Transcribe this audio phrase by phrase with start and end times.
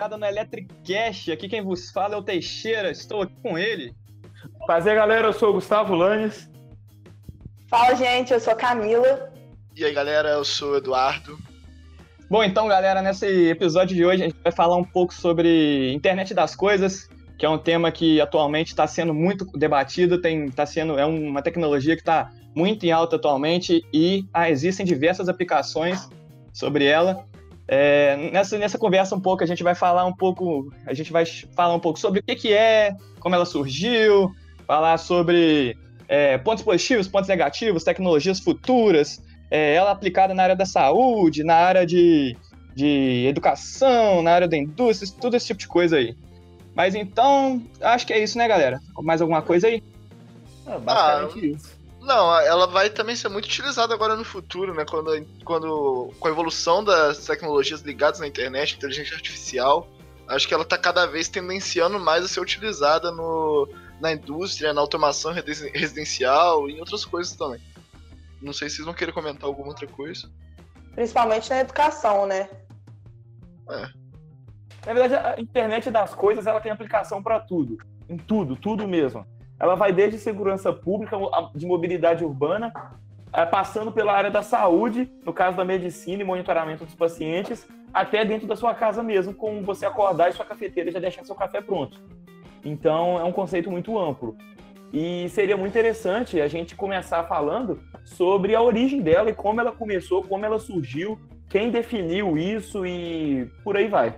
[0.00, 1.30] ligada no Electricast.
[1.30, 2.90] Aqui quem vos fala é o Teixeira.
[2.90, 3.94] Estou aqui com ele.
[4.64, 5.26] Prazer, galera.
[5.26, 6.48] Eu sou o Gustavo Lanes.
[7.68, 8.32] Fala, gente.
[8.32, 9.30] Eu sou a Camila.
[9.76, 10.30] E aí, galera.
[10.30, 11.38] Eu sou o Eduardo.
[12.30, 16.32] Bom, então, galera, nesse episódio de hoje a gente vai falar um pouco sobre internet
[16.32, 20.98] das coisas, que é um tema que atualmente está sendo muito debatido, tem, tá sendo,
[20.98, 26.08] é uma tecnologia que está muito em alta atualmente e ah, existem diversas aplicações
[26.52, 27.28] sobre ela.
[27.72, 31.24] É, nessa, nessa conversa um pouco a gente vai falar um pouco, a gente vai
[31.24, 34.32] falar um pouco sobre o que, que é, como ela surgiu,
[34.66, 35.78] falar sobre
[36.08, 41.54] é, pontos positivos, pontos negativos, tecnologias futuras, é, ela aplicada na área da saúde, na
[41.54, 42.36] área de,
[42.74, 46.16] de educação, na área da indústria, tudo esse tipo de coisa aí.
[46.74, 48.80] Mas então, acho que é isso, né, galera?
[49.00, 49.80] Mais alguma coisa aí?
[50.66, 51.79] É basicamente ah, isso.
[52.00, 54.84] Não, ela vai também ser muito utilizada agora no futuro, né?
[54.84, 59.86] Quando, quando com a evolução das tecnologias ligadas na internet, inteligência artificial,
[60.26, 63.68] acho que ela está cada vez tendenciando mais a ser utilizada no,
[64.00, 67.60] na indústria, na automação residencial e em outras coisas também.
[68.40, 70.30] Não sei se vocês vão querer comentar alguma outra coisa.
[70.94, 72.48] Principalmente na educação, né?
[73.68, 73.88] É.
[74.86, 77.76] Na verdade, a internet das coisas ela tem aplicação para tudo.
[78.08, 79.26] Em tudo, tudo mesmo.
[79.60, 81.18] Ela vai desde segurança pública,
[81.54, 82.72] de mobilidade urbana,
[83.30, 88.24] é, passando pela área da saúde, no caso da medicina e monitoramento dos pacientes, até
[88.24, 91.60] dentro da sua casa mesmo, com você acordar e sua cafeteira já deixar seu café
[91.60, 92.00] pronto.
[92.64, 94.34] Então, é um conceito muito amplo.
[94.92, 99.72] E seria muito interessante a gente começar falando sobre a origem dela e como ela
[99.72, 104.16] começou, como ela surgiu, quem definiu isso e por aí vai.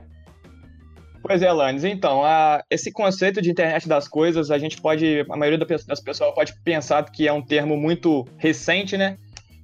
[1.23, 1.85] Pois é, Lanes.
[1.85, 6.35] Então, a, esse conceito de internet das coisas, a gente pode, a maioria das pessoas
[6.35, 9.17] pode pensar que é um termo muito recente, né?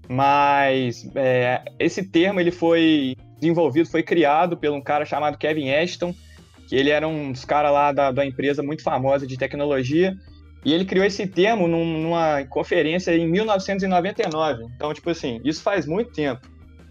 [0.08, 6.14] Mas é, esse termo ele foi desenvolvido, foi criado por um cara chamado Kevin Ashton,
[6.68, 10.14] que ele era um dos caras lá da, da empresa muito famosa de tecnologia,
[10.64, 14.64] e ele criou esse termo num, numa conferência em 1999.
[14.76, 16.48] Então, tipo assim, isso faz muito tempo,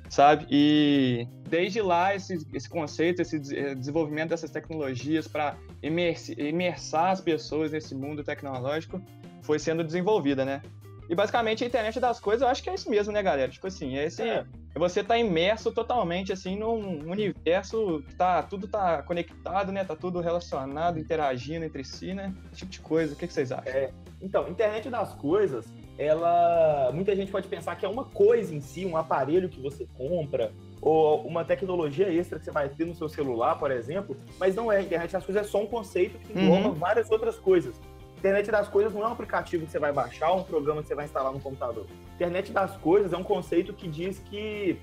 [0.10, 0.46] sabe?
[0.50, 7.72] E desde lá, esse, esse conceito, esse eh, desenvolvimento dessas tecnologias para imersar as pessoas
[7.72, 9.02] nesse mundo tecnológico
[9.42, 10.62] foi sendo desenvolvida, né?
[11.10, 13.50] E basicamente a internet das coisas, eu acho que é isso mesmo, né, galera?
[13.50, 14.22] Tipo assim, é esse.
[14.22, 14.46] É.
[14.76, 19.84] Você tá imerso totalmente, assim, num universo que tá, tudo tá conectado, né?
[19.86, 22.34] Tá tudo relacionado, interagindo entre si, né?
[22.52, 23.14] Esse tipo de coisa.
[23.14, 23.74] O que, que vocês acham?
[23.74, 23.92] É.
[24.22, 26.92] Então, internet das coisas, ela.
[26.94, 30.52] Muita gente pode pensar que é uma coisa em si, um aparelho que você compra,
[30.82, 34.72] ou uma tecnologia extra que você vai ter no seu celular, por exemplo, mas não
[34.72, 34.82] é.
[34.82, 36.74] Internet das coisas é só um conceito que engloba uhum.
[36.74, 37.80] várias outras coisas.
[38.18, 40.96] Internet das coisas não é um aplicativo que você vai baixar, um programa que você
[40.96, 41.86] vai instalar no computador.
[42.16, 44.80] Internet das coisas é um conceito que diz que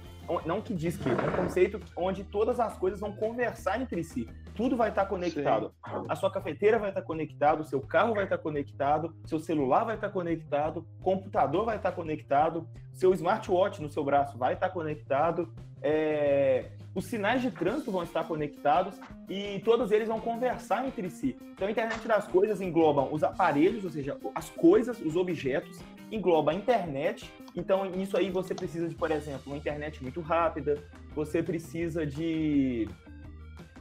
[0.46, 4.28] não que diz que, é um conceito onde todas as coisas vão conversar entre si.
[4.54, 5.72] Tudo vai estar conectado.
[5.84, 6.06] Sim.
[6.08, 9.96] A sua cafeteira vai estar conectado, o seu carro vai estar conectado, seu celular vai
[9.96, 15.52] estar conectado, computador vai estar conectado, seu smartwatch no seu braço vai estar conectado,
[15.82, 21.36] é, os sinais de trânsito vão estar conectados e todos eles vão conversar entre si.
[21.52, 26.52] Então, a internet das coisas engloba os aparelhos, ou seja, as coisas, os objetos, engloba
[26.52, 27.28] a internet.
[27.56, 30.82] Então, isso aí você precisa de, por exemplo, uma internet muito rápida,
[31.14, 32.88] você precisa de.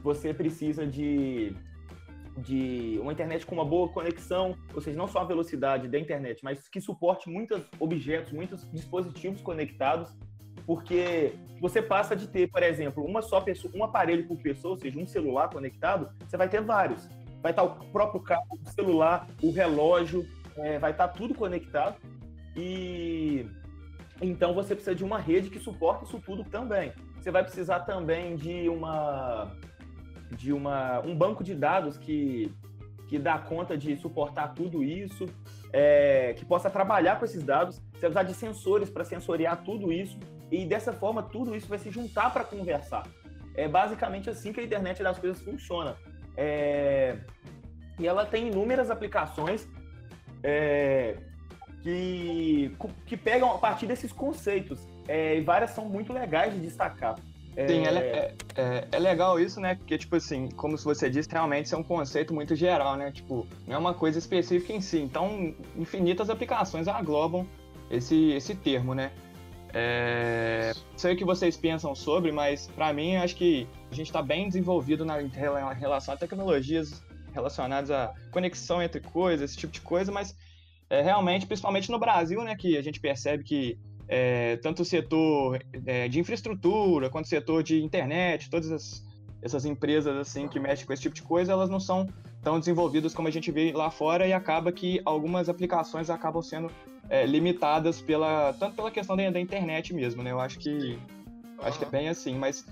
[0.02, 1.54] Você precisa de
[2.36, 6.42] de uma internet com uma boa conexão, ou seja, não só a velocidade da internet,
[6.42, 10.12] mas que suporte muitos objetos, muitos dispositivos conectados
[10.66, 14.78] porque você passa de ter, por exemplo, uma só pessoa, um aparelho por pessoa, ou
[14.78, 17.08] seja, um celular conectado, você vai ter vários.
[17.42, 20.26] Vai estar o próprio carro, o celular, o relógio,
[20.56, 21.96] é, vai estar tudo conectado.
[22.56, 23.46] E
[24.22, 26.92] então você precisa de uma rede que suporte isso tudo também.
[27.20, 29.52] Você vai precisar também de uma
[30.30, 32.52] de uma, um banco de dados que,
[33.06, 35.26] que dá conta de suportar tudo isso,
[35.72, 37.76] é, que possa trabalhar com esses dados.
[37.76, 40.18] Você vai precisar de sensores para sensoriar tudo isso
[40.50, 43.06] e dessa forma tudo isso vai se juntar para conversar.
[43.54, 45.96] É basicamente assim que a internet das coisas funciona.
[46.36, 47.18] É...
[47.98, 49.68] E ela tem inúmeras aplicações
[50.42, 51.16] é...
[51.82, 52.76] que,
[53.06, 54.86] que pegam a partir desses conceitos.
[55.06, 55.36] É...
[55.36, 57.16] E várias são muito legais de destacar.
[57.56, 57.68] É...
[57.68, 59.76] Sim, é, é, é, legal isso, né?
[59.76, 63.12] Porque, tipo assim, como você disse, realmente isso é um conceito muito geral, né?
[63.12, 64.98] Tipo, não é uma coisa específica em si.
[64.98, 67.46] Então, infinitas aplicações aglobam
[67.88, 69.12] esse, esse termo, né?
[69.76, 74.22] É, sei o que vocês pensam sobre, mas para mim acho que a gente está
[74.22, 80.12] bem desenvolvido na relação a tecnologias relacionadas à conexão entre coisas, esse tipo de coisa,
[80.12, 80.36] mas
[80.88, 83.76] é, realmente, principalmente no Brasil, né, que a gente percebe que
[84.06, 89.02] é, tanto o setor é, de infraestrutura quanto o setor de internet, todas as
[89.44, 92.08] essas empresas assim que mexem com esse tipo de coisa, elas não são
[92.42, 96.70] tão desenvolvidas como a gente vê lá fora e acaba que algumas aplicações acabam sendo
[97.08, 100.30] é, limitadas pela tanto pela questão da, da, internet mesmo, né?
[100.32, 100.98] Eu acho que uhum.
[101.62, 102.64] acho que é bem assim, mas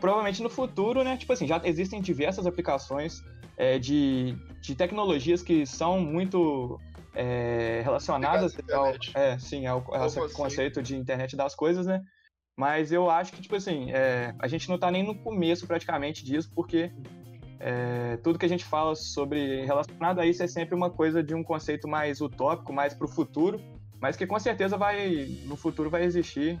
[0.00, 1.16] provavelmente no futuro, né?
[1.16, 3.22] Tipo assim, já existem diversas aplicações
[3.56, 6.80] é, de, de tecnologias que são muito
[7.14, 10.20] é, relacionadas ao, é, sim, ao, ao assim?
[10.32, 12.02] conceito de internet das coisas, né?
[12.56, 16.24] Mas eu acho que, tipo assim, é, a gente não está nem no começo praticamente
[16.24, 16.92] disso, porque
[17.58, 21.34] é, tudo que a gente fala sobre relacionado a isso é sempre uma coisa de
[21.34, 23.60] um conceito mais utópico, mais para o futuro,
[24.00, 26.58] mas que com certeza vai, no futuro vai existir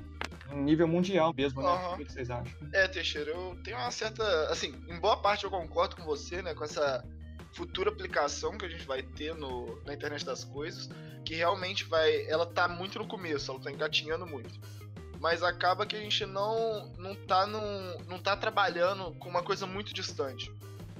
[0.52, 1.68] em nível mundial mesmo, né?
[1.68, 1.94] Uhum.
[1.94, 2.52] O que vocês acham?
[2.72, 4.24] É, Teixeira, eu tenho uma certa.
[4.48, 6.54] Assim, em boa parte eu concordo com você, né?
[6.54, 7.04] Com essa
[7.52, 10.88] futura aplicação que a gente vai ter no, na internet das coisas,
[11.24, 12.26] que realmente vai.
[12.26, 14.60] Ela tá muito no começo, ela tá engatinhando muito.
[15.18, 19.66] Mas acaba que a gente não, não, tá num, não tá trabalhando com uma coisa
[19.66, 20.50] muito distante.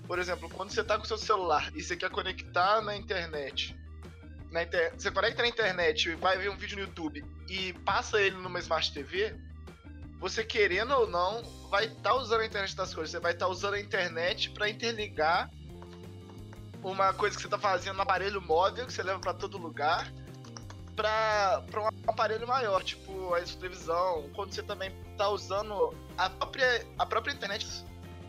[0.06, 3.75] Por exemplo, quando você tá com seu celular e você quer conectar na internet,
[4.50, 4.93] na inter...
[4.97, 8.93] você conecta na internet vai ver um vídeo no YouTube e passa ele numa Smart
[8.93, 9.35] TV,
[10.19, 13.11] você querendo ou não, vai estar tá usando a internet das coisas.
[13.11, 15.50] Você vai estar tá usando a internet para interligar
[16.82, 20.12] uma coisa que você está fazendo no aparelho móvel, que você leva para todo lugar,
[20.94, 27.06] para um aparelho maior, tipo a televisão, quando você também está usando a própria, a
[27.06, 27.67] própria internet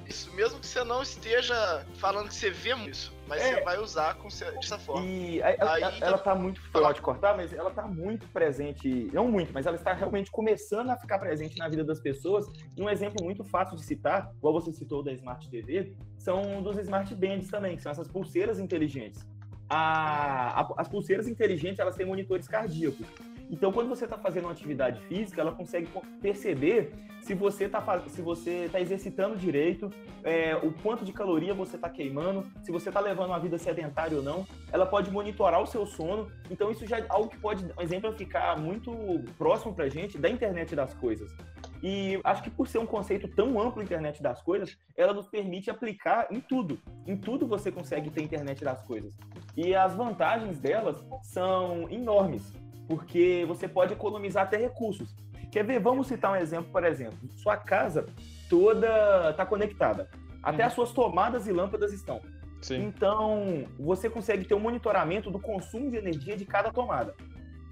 [0.07, 3.55] isso, mesmo que você não esteja falando que você vê isso, mas é.
[3.55, 5.05] você vai usar com, dessa forma.
[5.05, 9.53] E ela, Aí, ela tá muito, pode cortar, mas ela tá muito presente, não muito,
[9.53, 12.45] mas ela está realmente começando a ficar presente na vida das pessoas.
[12.75, 16.77] E um exemplo muito fácil de citar, igual você citou da Smart TV, são dos
[16.79, 19.25] Smart Bands também, que são essas pulseiras inteligentes.
[19.69, 23.07] A, a, as pulseiras inteligentes, elas têm monitores cardíacos.
[23.51, 25.89] Então, quando você está fazendo uma atividade física, ela consegue
[26.21, 29.91] perceber se você está se você tá exercitando direito,
[30.23, 34.15] é, o quanto de caloria você está queimando, se você está levando uma vida sedentária
[34.15, 34.47] ou não.
[34.71, 36.31] Ela pode monitorar o seu sono.
[36.49, 38.93] Então, isso já é algo que pode, um exemplo, ficar muito
[39.37, 41.29] próximo para gente da internet das coisas.
[41.83, 45.69] E acho que por ser um conceito tão amplo, internet das coisas, ela nos permite
[45.69, 46.79] aplicar em tudo.
[47.05, 49.13] Em tudo você consegue ter internet das coisas.
[49.57, 52.60] E as vantagens delas são enormes
[52.91, 55.15] porque você pode economizar até recursos.
[55.49, 55.79] Quer ver?
[55.79, 57.17] Vamos citar um exemplo, por exemplo.
[57.37, 58.05] Sua casa
[58.49, 60.09] toda está conectada.
[60.43, 60.67] Até uhum.
[60.67, 62.19] as suas tomadas e lâmpadas estão.
[62.61, 62.83] Sim.
[62.83, 67.15] Então, você consegue ter um monitoramento do consumo de energia de cada tomada.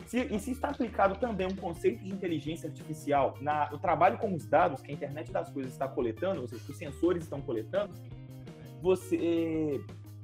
[0.05, 4.33] Se, e se está aplicado também um conceito de inteligência artificial na, no trabalho com
[4.33, 7.41] os dados que a internet das coisas está coletando, ou seja, que os sensores estão
[7.41, 7.93] coletando,
[8.81, 9.83] você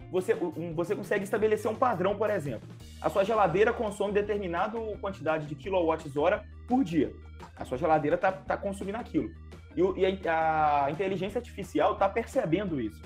[0.10, 0.34] você,
[0.74, 2.70] você consegue estabelecer um padrão, por exemplo.
[3.06, 7.14] A sua geladeira consome determinada quantidade de quilowatts-hora por dia.
[7.56, 9.30] A sua geladeira está tá consumindo aquilo.
[9.78, 13.00] E, e a, a, inteligência artificial está percebendo isso.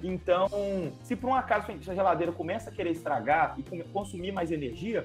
[0.00, 0.46] Então,
[1.02, 5.04] se por um acaso a geladeira começa a querer estragar e consumir mais energia,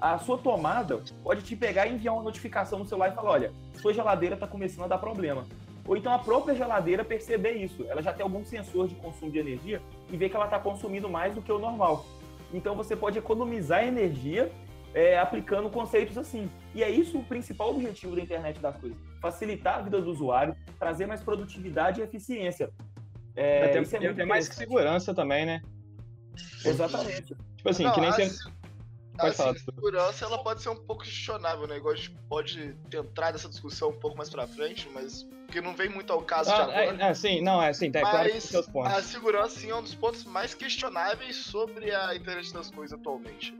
[0.00, 3.52] a sua tomada pode te pegar e enviar uma notificação no celular e falar: olha,
[3.80, 5.44] sua geladeira está começando a dar problema.
[5.86, 7.86] Ou então a própria geladeira perceber isso.
[7.88, 9.80] Ela já tem algum sensor de consumo de energia
[10.10, 12.04] e vê que ela está consumindo mais do que o normal.
[12.52, 14.50] Então você pode economizar energia
[14.94, 16.50] é, aplicando conceitos assim.
[16.74, 20.56] E é isso o principal objetivo da internet das coisas: facilitar a vida do usuário,
[20.78, 22.70] trazer mais produtividade e eficiência.
[23.34, 25.60] É, é, tem, é tem mais segurança também, né?
[26.64, 27.36] Exatamente.
[27.56, 28.38] Tipo assim, Não, que nem as...
[29.16, 29.50] Pode assim, falar.
[29.50, 31.76] A segurança ela pode ser um pouco questionável, né?
[31.76, 35.74] Igual a gente pode entrar nessa discussão um pouco mais pra frente, mas porque não
[35.74, 37.04] vem muito ao caso ah, de agora.
[37.04, 38.92] É, é, sim, não, é sim, tá mas claro que seus pontos.
[38.92, 43.56] A segurança sim é um dos pontos mais questionáveis sobre a internet das coisas atualmente.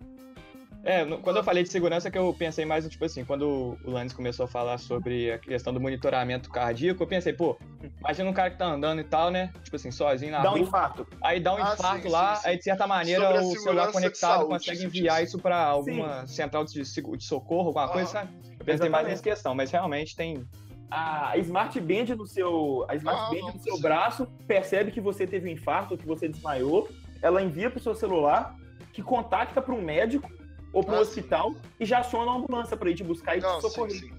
[0.86, 4.12] É, quando eu falei de segurança, que eu pensei mais, tipo assim, quando o Lannis
[4.12, 7.58] começou a falar sobre a questão do monitoramento cardíaco, eu pensei, pô,
[7.98, 9.52] imagina um cara que tá andando e tal, né?
[9.64, 10.60] Tipo assim, sozinho na Dá rua.
[10.60, 11.04] um infarto.
[11.20, 12.48] Aí dá um ah, infarto sim, lá, sim, sim.
[12.48, 16.80] aí de certa maneira o celular conectado saúde, consegue enviar isso pra alguma central de,
[16.80, 18.30] de, socorro, alguma ah, coisa, sabe?
[18.36, 18.92] Eu pensei exatamente.
[18.92, 20.46] mais nessa questão, mas realmente tem
[20.88, 25.26] a Smart Band no seu, a Smart ah, Band no seu braço percebe que você
[25.26, 26.88] teve um infarto, que você desmaiou,
[27.20, 28.54] ela envia para o seu celular,
[28.92, 30.35] que contacta para um médico
[30.76, 33.40] ou para um ah, hospital e já aciona uma ambulância para ir te buscar e
[33.40, 33.98] não, te socorrer.
[33.98, 34.10] Sim,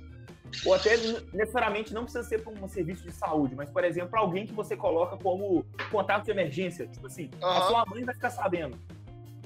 [0.52, 0.68] sim.
[0.68, 0.98] Ou até
[1.32, 4.76] necessariamente não precisa ser para um serviço de saúde, mas, por exemplo, alguém que você
[4.76, 6.88] coloca como contato de emergência.
[6.88, 8.76] Tipo assim, a sua mãe vai ficar sabendo.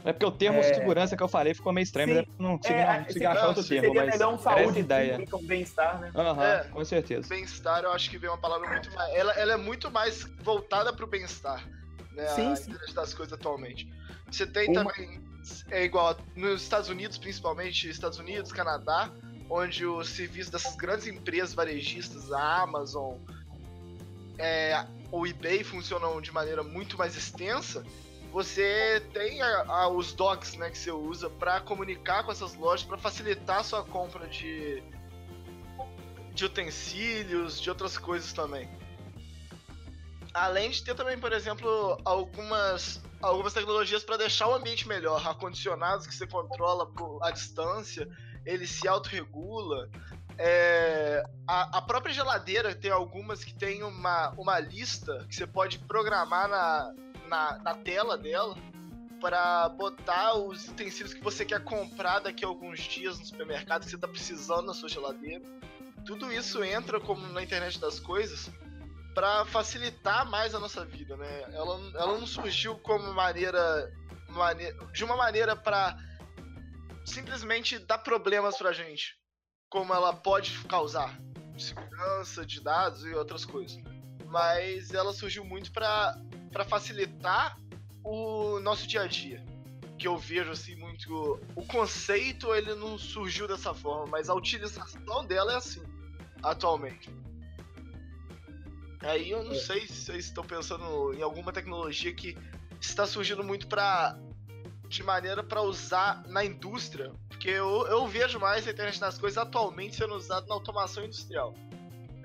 [0.06, 0.63] É porque o termo é...
[0.63, 3.63] segurança que eu falei ficou meio estranho, mas não consegui, é, não consegui achar outro
[3.68, 3.88] termo.
[3.88, 5.20] Seria mas melhor um saúde ideia.
[5.34, 6.12] um bem-estar, né?
[6.15, 7.27] Uhum, é, com certeza.
[7.27, 9.13] Bem-estar, eu acho que vem uma palavra muito mais.
[9.13, 11.68] Ela, ela é muito mais voltada para o bem-estar,
[12.13, 12.25] né?
[12.30, 12.74] Sim, a sim.
[12.96, 13.91] das coisas atualmente.
[14.32, 14.86] Você tem uma...
[14.86, 15.30] também
[15.69, 19.12] é igual nos Estados Unidos, principalmente Estados Unidos, Canadá,
[19.50, 23.17] onde o serviço dessas grandes empresas varejistas, a Amazon,
[24.38, 27.83] é, o eBay funcionam de maneira muito mais extensa,
[28.31, 32.86] você tem a, a, os docs né, que você usa para comunicar com essas lojas,
[32.86, 34.81] para facilitar a sua compra de,
[36.33, 38.69] de utensílios, de outras coisas também.
[40.33, 46.08] Além de ter também, por exemplo, algumas, algumas tecnologias para deixar o ambiente melhor, ar-condicionados
[46.08, 48.08] que você controla à distância,
[48.46, 49.90] ele se autorregula.
[50.38, 55.78] É, a, a, própria geladeira tem algumas que tem uma, uma lista que você pode
[55.80, 56.94] programar na,
[57.28, 58.56] na, na tela dela
[59.20, 63.90] para botar os utensílios que você quer comprar daqui a alguns dias no supermercado que
[63.90, 65.44] você está precisando na sua geladeira.
[66.06, 68.50] Tudo isso entra como na internet das coisas
[69.13, 71.41] para facilitar mais a nossa vida, né?
[71.53, 73.91] Ela, ela não surgiu como maneira,
[74.30, 75.98] maneira de uma maneira para
[77.06, 79.15] simplesmente dar problemas pra gente,
[79.70, 81.20] como ela pode causar
[81.62, 83.82] segurança de dados e outras coisas.
[84.25, 86.15] Mas ela surgiu muito para
[86.68, 87.58] facilitar
[88.03, 89.44] o nosso dia a dia.
[89.98, 91.39] Que eu vejo assim muito.
[91.56, 95.84] O conceito ele não surgiu dessa forma, mas a utilização dela é assim,
[96.41, 97.13] atualmente.
[99.03, 99.55] Aí eu não é.
[99.55, 102.38] sei se vocês estão pensando em alguma tecnologia que
[102.79, 104.17] está surgindo muito para
[104.88, 109.38] de maneira para usar na indústria, porque eu, eu vejo mais a internet das coisas
[109.38, 111.53] atualmente sendo usado na automação industrial.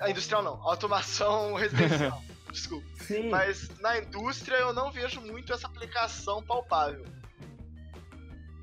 [0.00, 2.20] A industrial não, automação residencial.
[2.50, 2.86] desculpa.
[3.00, 3.30] Sim.
[3.30, 7.04] Mas na indústria eu não vejo muito essa aplicação palpável.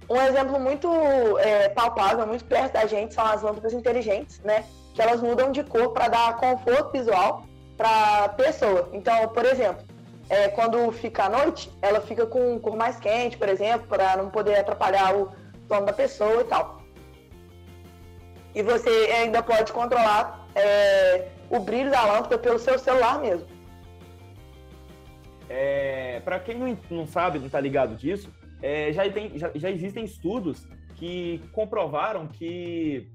[0.10, 4.68] Um exemplo muito é, palpável, muito perto da gente, são as lâmpadas inteligentes, né?
[4.94, 7.48] Que elas mudam de cor para dar conforto visual
[7.84, 8.90] para pessoa.
[8.94, 9.84] Então, por exemplo,
[10.30, 14.30] é, quando fica à noite, ela fica com cor mais quente, por exemplo, para não
[14.30, 15.30] poder atrapalhar o
[15.68, 16.82] sono da pessoa e tal.
[18.56, 23.48] E você ainda pode controlar é, o brilho da lâmpada pelo seu celular mesmo.
[25.50, 29.70] É, para quem não, não sabe, não está ligado disso, é, já, tem, já, já,
[29.70, 33.10] existem estudos que comprovaram que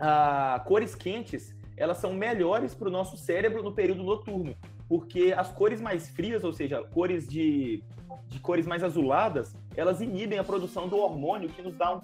[0.00, 4.54] ah, cores quentes elas são melhores para o nosso cérebro no período noturno,
[4.88, 7.82] porque as cores mais frias, ou seja, cores de,
[8.28, 12.00] de cores mais azuladas, elas inibem a produção do hormônio que nos dá um,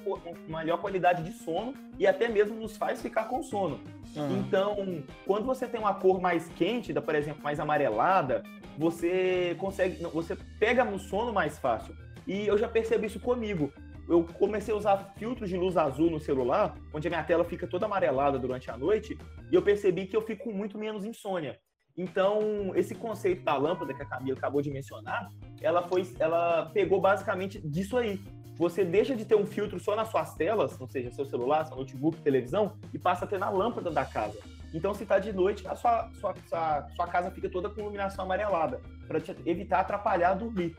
[0.49, 3.81] uma melhor qualidade de sono e até mesmo nos faz ficar com sono.
[4.17, 4.39] Uhum.
[4.39, 8.43] Então, quando você tem uma cor mais quente, por exemplo, mais amarelada,
[8.77, 11.95] você consegue, você pega no sono mais fácil.
[12.27, 13.73] E eu já percebi isso comigo.
[14.11, 17.65] Eu comecei a usar filtros de luz azul no celular, onde a minha tela fica
[17.65, 19.17] toda amarelada durante a noite,
[19.53, 21.57] e eu percebi que eu fico com muito menos insônia.
[21.97, 25.31] Então, esse conceito da lâmpada que a Camila acabou de mencionar,
[25.63, 28.19] ela foi, ela pegou basicamente disso aí.
[28.57, 31.77] Você deixa de ter um filtro só nas suas telas, ou seja, seu celular, seu
[31.77, 34.41] notebook, televisão, e passa a ter na lâmpada da casa.
[34.75, 38.25] Então, se está de noite, a sua, sua, sua, sua, casa fica toda com iluminação
[38.25, 40.77] amarelada, para evitar atrapalhar dormir.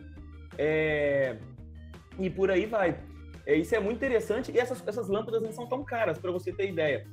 [0.58, 1.38] É...
[2.20, 3.00] E por aí vai.
[3.46, 6.52] É, isso é muito interessante e essas, essas lâmpadas não são tão caras, para você
[6.52, 7.08] ter ideia.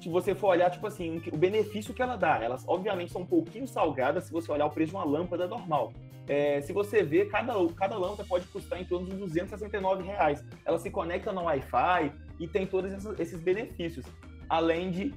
[0.00, 3.26] Se você for olhar, tipo assim, o benefício que ela dá, elas obviamente são um
[3.26, 5.92] pouquinho salgadas se você olhar o preço de uma lâmpada normal.
[6.28, 10.44] É, se você ver, cada, cada lâmpada pode custar em torno de 269 reais.
[10.64, 14.04] Ela se conecta no Wi-Fi e tem todos esses, esses benefícios.
[14.48, 15.14] Além de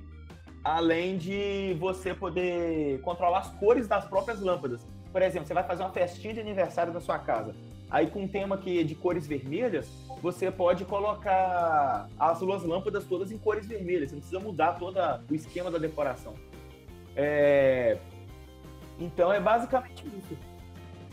[0.63, 4.85] além de você poder controlar as cores das próprias lâmpadas.
[5.11, 7.55] Por exemplo, você vai fazer uma festinha de aniversário da sua casa.
[7.89, 9.89] Aí com um tema que é de cores vermelhas,
[10.21, 14.09] você pode colocar as suas lâmpadas todas em cores vermelhas.
[14.09, 14.99] Você não precisa mudar todo
[15.29, 16.33] o esquema da decoração.
[17.15, 17.97] É...
[18.99, 20.37] Então é basicamente isso.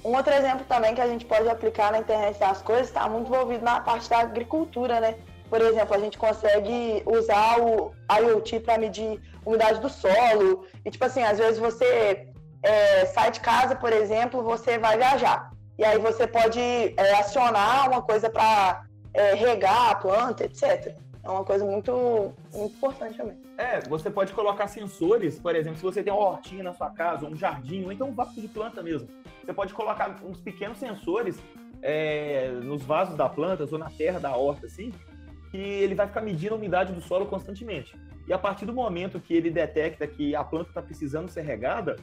[0.04, 3.28] Um outro exemplo também que a gente pode aplicar na internet das coisas está muito
[3.28, 5.16] envolvido na parte da agricultura, né?
[5.48, 10.66] Por exemplo, a gente consegue usar o IoT para medir umidade do solo.
[10.84, 12.28] E, tipo assim, às vezes você
[12.62, 15.50] é, sai de casa, por exemplo, você vai viajar.
[15.78, 18.84] E aí você pode é, acionar uma coisa para
[19.16, 20.94] é, regar a planta, etc.
[21.25, 23.37] É uma coisa muito, muito importante também.
[23.58, 27.26] É, você pode colocar sensores, por exemplo, se você tem uma hortinha na sua casa,
[27.26, 29.08] um jardim, ou então um vaso de planta mesmo.
[29.42, 31.42] Você pode colocar uns pequenos sensores
[31.82, 34.92] é, nos vasos da planta ou na terra da horta, assim,
[35.50, 37.96] que ele vai ficar medindo a umidade do solo constantemente.
[38.28, 41.96] E a partir do momento que ele detecta que a planta está precisando ser regada,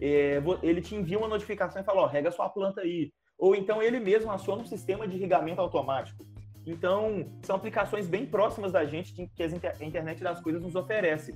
[0.00, 3.12] é, ele te envia uma notificação e fala, ó, rega sua planta aí.
[3.38, 6.24] Ou então ele mesmo aciona um sistema de irrigamento automático.
[6.66, 11.34] Então, são aplicações bem próximas da gente que a internet das coisas nos oferece.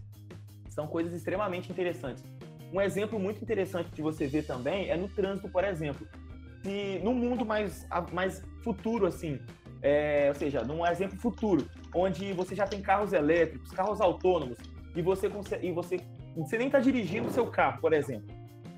[0.70, 2.24] São coisas extremamente interessantes.
[2.72, 6.06] Um exemplo muito interessante de você ver também é no trânsito, por exemplo.
[6.62, 9.38] Se no mundo mais, mais futuro, assim,
[9.82, 14.56] é, ou seja, num exemplo futuro, onde você já tem carros elétricos, carros autônomos,
[14.94, 15.30] e você
[15.62, 16.00] e você,
[16.36, 18.26] você nem está dirigindo o seu carro, por exemplo.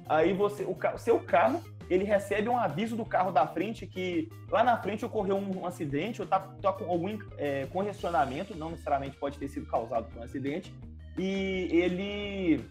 [0.08, 4.62] Aí você, o seu carro, ele recebe um aviso do carro da frente que lá
[4.62, 9.16] na frente ocorreu um, um acidente ou tá, tá com algum é, congestionamento, não necessariamente
[9.16, 10.72] pode ter sido causado por um acidente,
[11.18, 12.64] e ele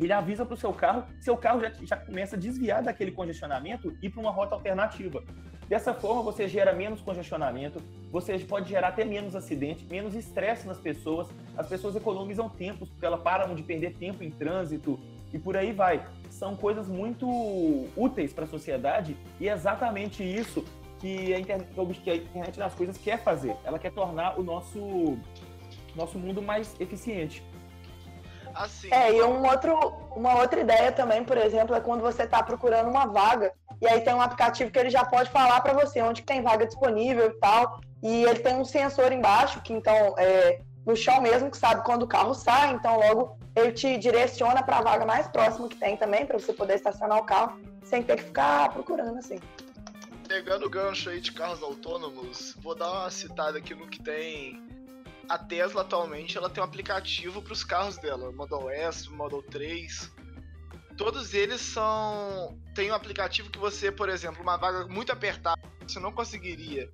[0.00, 3.96] ele avisa para o seu carro, seu carro já, já começa a desviar daquele congestionamento
[4.02, 5.22] e para uma rota alternativa.
[5.68, 10.78] Dessa forma, você gera menos congestionamento, você pode gerar até menos acidente, menos estresse nas
[10.78, 14.98] pessoas, as pessoas economizam tempo, porque elas param de perder tempo em trânsito
[15.32, 16.04] e por aí vai.
[16.30, 17.26] São coisas muito
[17.96, 20.64] úteis para a sociedade e é exatamente isso
[20.98, 21.68] que a, internet,
[22.02, 23.56] que a internet das coisas quer fazer.
[23.64, 25.18] Ela quer tornar o nosso,
[25.96, 27.42] nosso mundo mais eficiente.
[28.54, 28.92] Assim.
[28.92, 29.74] É, e um outro,
[30.14, 34.00] uma outra ideia também, por exemplo, é quando você está procurando uma vaga e aí
[34.02, 37.34] tem um aplicativo que ele já pode falar para você onde tem vaga disponível e
[37.40, 37.80] tal.
[38.02, 42.02] E ele tem um sensor embaixo que então é no chão mesmo que sabe quando
[42.02, 45.96] o carro sai, então logo ele te direciona para a vaga mais próxima que tem
[45.96, 49.38] também para você poder estacionar o carro sem ter que ficar procurando assim.
[50.26, 54.62] Pegando o gancho aí de carros autônomos, vou dar uma citada aqui no que tem
[55.28, 60.10] a Tesla atualmente ela tem um aplicativo para os carros dela, Model S, Model 3.
[60.96, 66.00] Todos eles são tem um aplicativo que você, por exemplo, uma vaga muito apertada, você
[66.00, 66.92] não conseguiria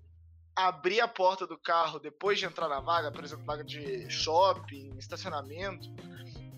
[0.67, 4.91] abrir a porta do carro depois de entrar na vaga, por exemplo, vaga de shopping,
[4.99, 5.89] estacionamento,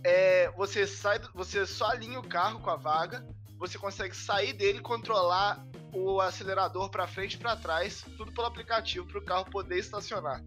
[0.02, 3.22] é, você sai, você só alinha o carro com a vaga,
[3.58, 9.06] você consegue sair dele controlar o acelerador para frente e para trás, tudo pelo aplicativo
[9.06, 10.42] para o carro poder estacionar.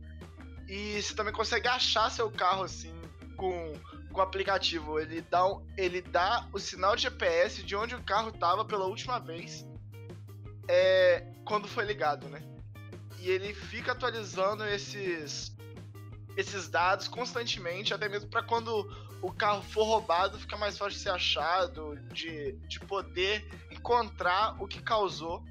[0.67, 2.99] E você também consegue achar seu carro assim
[3.37, 3.73] com,
[4.11, 4.99] com o aplicativo.
[4.99, 5.43] Ele dá,
[5.77, 9.63] ele dá o sinal de GPS de onde o carro estava pela última vez
[10.67, 12.52] é, quando foi ligado, né?
[13.23, 15.55] E ele fica atualizando esses
[16.35, 18.85] esses dados constantemente, até mesmo para quando
[19.21, 24.67] o carro for roubado, fica mais fácil de ser achado, de, de poder encontrar o
[24.67, 25.41] que causou.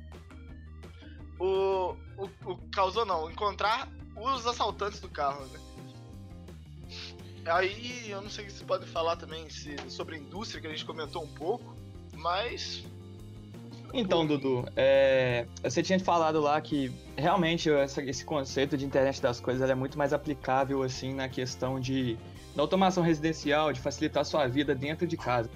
[1.38, 5.60] O, o, o causou não, encontrar os assaltantes do carro, né?
[7.46, 10.84] Aí eu não sei se pode falar também se, sobre a indústria que a gente
[10.84, 11.74] comentou um pouco,
[12.12, 12.84] mas.
[13.94, 19.38] Então, Dudu, é, você tinha falado lá que realmente essa, esse conceito de internet das
[19.38, 22.18] coisas é muito mais aplicável assim na questão de
[22.54, 25.50] da automação residencial, de facilitar sua vida dentro de casa.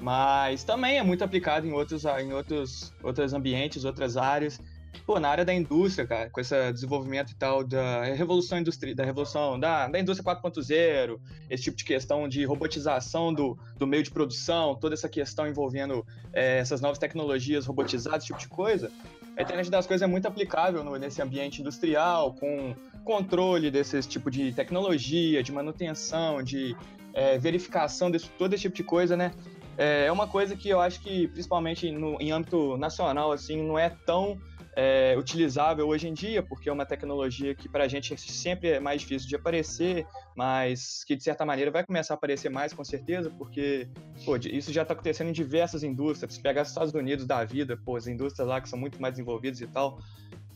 [0.00, 4.60] Mas também é muito aplicado em outros, em outros, outros ambientes, outras áreas
[5.06, 9.04] pô, na área da indústria, cara, com esse desenvolvimento e tal da revolução industrial, da
[9.04, 14.10] revolução da, da indústria 4.0, esse tipo de questão de robotização do, do meio de
[14.10, 18.90] produção, toda essa questão envolvendo é, essas novas tecnologias robotizadas, esse tipo de coisa,
[19.38, 22.74] a internet das coisas é muito aplicável no, nesse ambiente industrial, com
[23.04, 26.76] controle desse tipo de tecnologia, de manutenção, de
[27.14, 29.32] é, verificação desse todo esse tipo de coisa, né?
[29.78, 33.78] É, é uma coisa que eu acho que, principalmente no, em âmbito nacional, assim, não
[33.78, 34.36] é tão
[34.80, 38.78] é, utilizável hoje em dia, porque é uma tecnologia que para a gente sempre é
[38.78, 42.84] mais difícil de aparecer, mas que de certa maneira vai começar a aparecer mais com
[42.84, 43.88] certeza, porque
[44.24, 46.32] pô, isso já está acontecendo em diversas indústrias.
[46.32, 49.14] Se pegar os Estados Unidos da vida, pô, as indústrias lá que são muito mais
[49.14, 49.98] desenvolvidas e tal,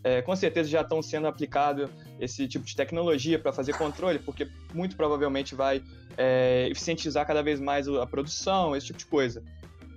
[0.05, 4.49] é, com certeza já estão sendo aplicado esse tipo de tecnologia para fazer controle, porque
[4.73, 5.83] muito provavelmente vai
[6.17, 9.43] é, eficientizar cada vez mais a produção, esse tipo de coisa.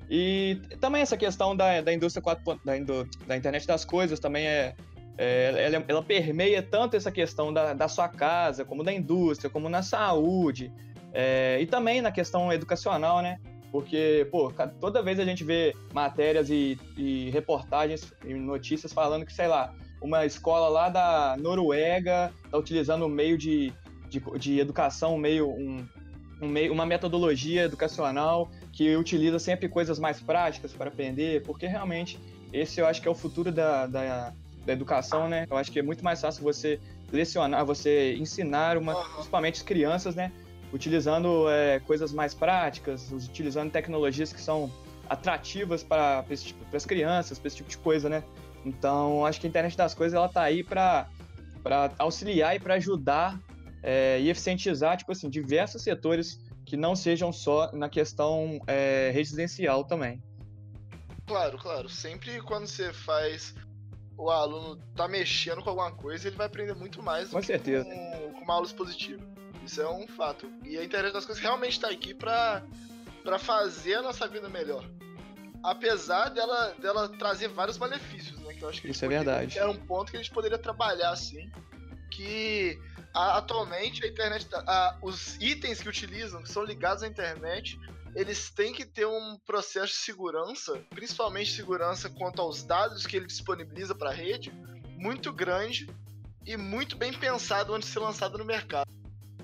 [0.09, 2.61] E também essa questão da, da indústria 4.
[2.63, 2.73] Da,
[3.27, 4.75] da internet das coisas também é.
[5.17, 9.69] é ela, ela, permeia tanto essa questão da, da sua casa, como da indústria, como
[9.69, 10.71] na saúde,
[11.13, 13.39] é, e também na questão educacional, né?
[13.71, 19.33] Porque, pô, toda vez a gente vê matérias e, e reportagens e notícias falando que,
[19.33, 23.73] sei lá, uma escola lá da Noruega está utilizando um meio de,
[24.07, 25.85] de, de educação, meio, um,
[26.41, 32.19] um meio, uma metodologia educacional que utiliza sempre coisas mais práticas para aprender, porque realmente
[32.51, 34.33] esse eu acho que é o futuro da, da,
[34.65, 35.47] da educação, né?
[35.49, 36.77] Eu acho que é muito mais fácil você
[37.09, 40.29] lecionar, você ensinar, uma, principalmente as crianças, né?
[40.73, 44.69] Utilizando é, coisas mais práticas, utilizando tecnologias que são
[45.09, 48.23] atrativas para tipo, as crianças, para esse tipo de coisa, né?
[48.65, 51.07] Então, acho que a internet das coisas ela tá aí para
[51.97, 53.39] auxiliar e para ajudar
[53.81, 59.83] é, e eficientizar, tipo assim, diversos setores que não sejam só na questão é, residencial
[59.83, 60.21] também.
[61.27, 61.89] Claro, claro.
[61.89, 63.53] Sempre quando você faz
[64.17, 67.83] o aluno tá mexendo com alguma coisa, ele vai aprender muito mais com certeza.
[67.83, 69.21] Com, com uma aula expositiva.
[69.65, 70.49] Isso é um fato.
[70.63, 72.63] E a internet das coisas realmente está aqui para
[73.23, 74.87] para fazer a nossa vida melhor.
[75.63, 78.53] Apesar dela, dela trazer vários malefícios, né?
[78.53, 79.57] Que eu acho que Isso é verdade.
[79.57, 81.49] Era um ponto que a gente poderia trabalhar assim.
[82.11, 82.79] Que
[83.15, 87.79] atualmente a internet, a, os itens que utilizam, que são ligados à internet,
[88.13, 93.25] eles têm que ter um processo de segurança, principalmente segurança quanto aos dados que ele
[93.25, 94.51] disponibiliza para a rede,
[94.97, 95.89] muito grande
[96.45, 98.89] e muito bem pensado antes de ser lançado no mercado.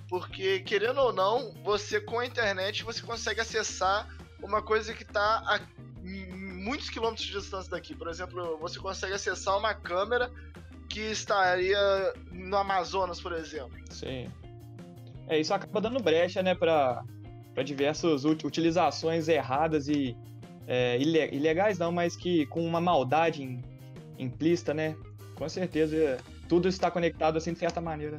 [0.07, 4.07] Porque, querendo ou não, você com a internet você consegue acessar
[4.41, 5.59] uma coisa que está a
[6.03, 7.95] muitos quilômetros de distância daqui.
[7.95, 10.31] Por exemplo, você consegue acessar uma câmera
[10.93, 13.71] que estaria no Amazonas, por exemplo.
[13.89, 14.31] Sim.
[15.27, 17.03] É, isso acaba dando brecha, né, para
[17.63, 20.15] diversas utilizações erradas e
[20.67, 23.59] é, ilegais não, mas que com uma maldade
[24.17, 24.95] implícita, né?
[25.35, 28.17] Com certeza tudo está conectado assim de certa maneira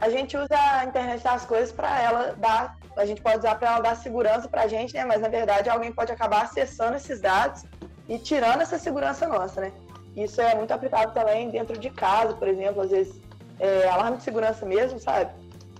[0.00, 3.72] a gente usa a internet das coisas para ela dar, a gente pode usar para
[3.72, 5.04] ela dar segurança para a gente, né?
[5.04, 7.64] Mas na verdade alguém pode acabar acessando esses dados
[8.08, 9.72] e tirando essa segurança nossa, né?
[10.16, 13.20] Isso é muito aplicado também dentro de casa, por exemplo, às vezes
[13.58, 15.30] é, alarme de segurança mesmo, sabe?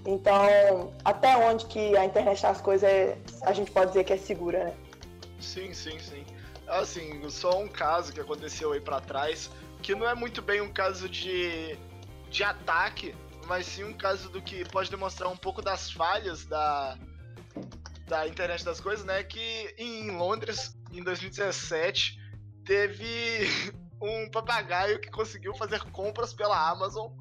[0.07, 4.17] Então, até onde que a internet das coisas é, a gente pode dizer que é
[4.17, 4.75] segura, né?
[5.41, 6.25] Sim, sim, sim.
[6.67, 9.51] Assim, só um caso que aconteceu aí para trás,
[9.83, 11.77] que não é muito bem um caso de,
[12.31, 13.15] de ataque,
[13.47, 16.97] mas sim um caso do que pode demonstrar um pouco das falhas da,
[18.07, 19.23] da internet das coisas, né?
[19.23, 22.19] Que em Londres, em 2017,
[22.65, 27.13] teve um papagaio que conseguiu fazer compras pela Amazon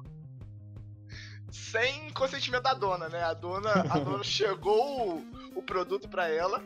[1.50, 3.22] sem consentimento da dona, né?
[3.22, 6.62] A dona, a dona chegou o, o produto para ela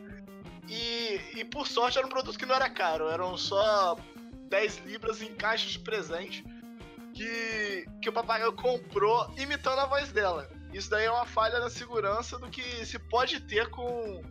[0.67, 3.95] e, e por sorte era um produto que não era caro, eram só
[4.49, 6.43] 10 libras em caixa de presente
[7.13, 10.49] que, que o papagaio comprou imitando a voz dela.
[10.73, 14.21] Isso daí é uma falha na segurança do que se pode ter com,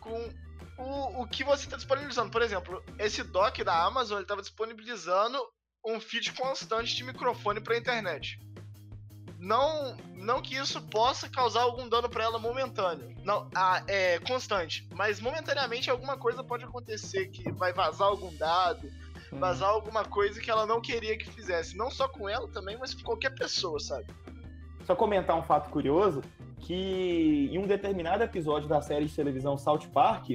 [0.00, 0.30] com
[0.78, 2.30] o, o que você está disponibilizando.
[2.30, 5.38] Por exemplo, esse dock da Amazon estava disponibilizando
[5.84, 8.38] um feed constante de microfone para a internet.
[9.38, 13.14] Não, não que isso possa causar algum dano para ela momentâneo.
[13.22, 14.88] Não, ah, é constante.
[14.94, 18.90] Mas momentaneamente alguma coisa pode acontecer que vai vazar algum dado,
[19.30, 21.76] vazar alguma coisa que ela não queria que fizesse.
[21.76, 24.06] Não só com ela também, mas com qualquer pessoa, sabe?
[24.84, 26.22] Só comentar um fato curioso,
[26.60, 30.30] que em um determinado episódio da série de televisão South Park,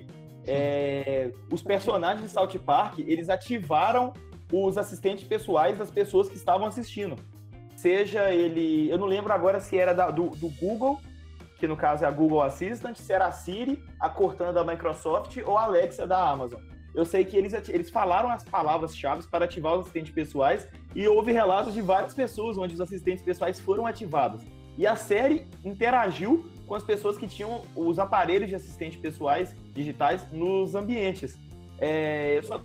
[0.47, 4.13] é, os personagens de South Park, eles ativaram
[4.51, 7.15] os assistentes pessoais das pessoas que estavam assistindo.
[7.75, 10.99] Seja ele, eu não lembro agora se era da, do, do Google,
[11.57, 15.37] que no caso é a Google Assistant, se era a Siri, a Cortana da Microsoft
[15.45, 16.59] ou a Alexa da Amazon.
[16.93, 21.31] Eu sei que eles, eles falaram as palavras-chave para ativar os assistentes pessoais e houve
[21.31, 24.43] relatos de várias pessoas onde os assistentes pessoais foram ativados.
[24.77, 30.25] E a série interagiu com as pessoas que tinham os aparelhos de assistentes pessoais digitais
[30.31, 31.37] nos ambientes.
[31.77, 32.61] É, só,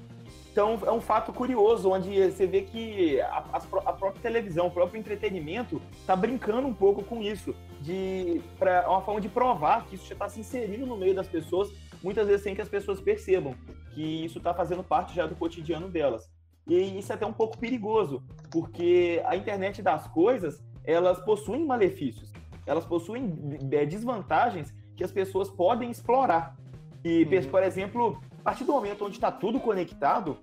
[0.53, 5.01] então é um fato curioso, onde você vê que a, a, própria televisão, o próprio
[5.01, 10.07] entretenimento está brincando um pouco com isso, de para uma forma de provar que isso
[10.07, 13.57] já está se inserindo no meio das pessoas, muitas vezes sem que as pessoas percebam
[13.92, 16.31] que isso está fazendo parte já do cotidiano delas.
[16.69, 22.31] E isso é até um pouco perigoso, porque a internet das coisas, elas possuem malefícios,
[22.66, 26.57] elas possuem é, desvantagens que as pessoas podem explorar.
[27.05, 27.50] E, uhum.
[27.50, 30.38] por exemplo, a partir do momento onde está tudo conectado,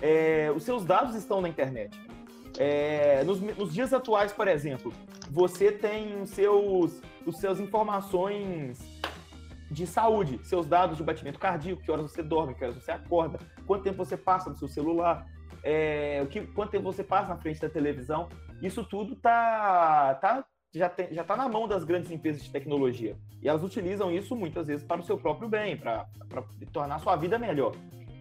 [0.00, 1.98] é, os seus dados estão na internet.
[2.58, 4.92] É, nos, nos, dias atuais, por exemplo,
[5.30, 8.78] você tem os seus, os seus informações
[9.70, 13.38] de saúde, seus dados de batimento cardíaco, que horas você dorme, que horas você acorda,
[13.66, 15.26] quanto tempo você passa no seu celular,
[15.62, 18.28] é, o que, quanto tempo você passa na frente da televisão.
[18.62, 20.44] Isso tudo tá, tá,
[20.76, 23.16] já, tem, já tá na mão das grandes empresas de tecnologia.
[23.42, 26.06] E elas utilizam isso muitas vezes para o seu próprio bem, para
[26.72, 27.72] tornar sua vida melhor.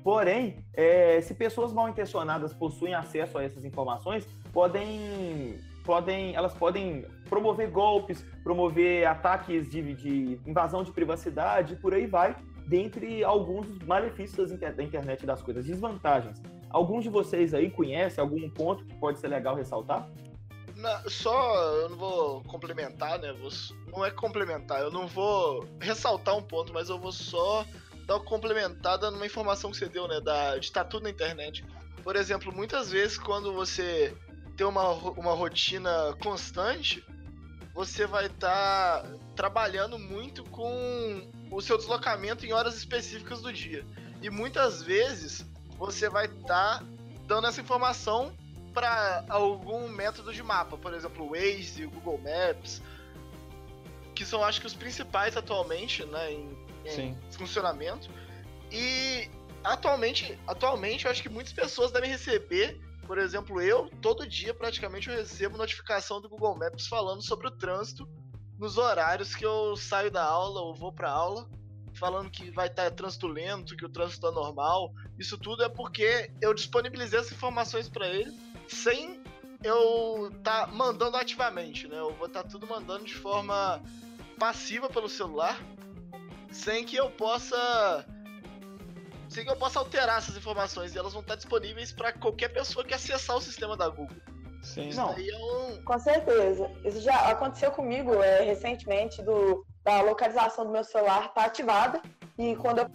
[0.04, 7.06] Porém, é, se pessoas mal intencionadas possuem acesso a essas informações, podem podem, elas podem
[7.30, 12.36] promover golpes, promover ataques de, de invasão de privacidade, por aí vai,
[12.68, 16.42] dentre alguns dos malefícios da internet das coisas, desvantagens.
[16.70, 20.10] Alguns de vocês aí conhecem algum ponto que pode ser legal ressaltar?
[20.76, 23.32] Não, só, eu não vou complementar, né?
[23.34, 23.50] Vou,
[23.88, 27.66] não é complementar, eu não vou ressaltar um ponto, mas eu vou só
[28.06, 30.20] dar uma complementada numa informação que você deu, né?
[30.20, 31.66] Da, de estar tudo na internet.
[32.04, 34.16] Por exemplo, muitas vezes quando você
[34.58, 37.04] ter uma, uma rotina constante,
[37.74, 43.86] você vai estar tá trabalhando muito com o seu deslocamento em horas específicas do dia.
[44.22, 45.46] E muitas vezes
[45.78, 46.86] você vai estar tá
[47.26, 48.34] dando essa informação
[48.76, 52.82] para algum método de mapa, por exemplo, o Waze, o Google Maps,
[54.14, 58.10] que são acho que os principais atualmente, né, em, em funcionamento.
[58.72, 59.30] E
[59.64, 65.10] atualmente, atualmente eu acho que muitas pessoas devem receber por exemplo, eu, todo dia praticamente
[65.10, 68.08] eu recebo notificação do Google Maps falando sobre o trânsito
[68.58, 71.48] nos horários que eu saio da aula ou vou para aula.
[71.94, 74.92] falando que vai estar tá trânsito lento, que o trânsito está normal.
[75.18, 78.34] Isso tudo é porque eu disponibilizei as informações para ele
[78.68, 79.22] sem
[79.64, 81.98] eu tá mandando ativamente, né?
[81.98, 83.82] Eu vou estar tá tudo mandando de forma
[84.38, 85.60] passiva pelo celular,
[86.52, 88.06] sem que eu possa
[89.30, 92.86] sem que eu possa alterar essas informações e elas vão estar disponíveis para qualquer pessoa
[92.86, 94.16] que acessar o sistema da Google.
[94.62, 94.94] Sim.
[94.94, 95.12] Não.
[95.12, 95.84] É um...
[95.84, 96.72] Com certeza.
[96.84, 102.02] Isso já aconteceu comigo é, recentemente, do, da localização do meu celular tá ativada
[102.38, 102.90] e quando eu